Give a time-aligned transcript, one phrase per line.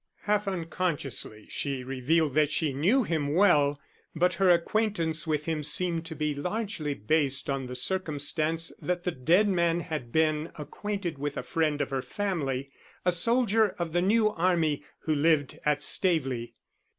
[0.23, 3.79] Half unconsciously she revealed that she knew him well,
[4.15, 9.11] but her acquaintance with him seemed to be largely based on the circumstance that the
[9.11, 12.71] dead man had been acquainted with a friend of her family:
[13.05, 16.55] a soldier of the new army, who lived at Staveley.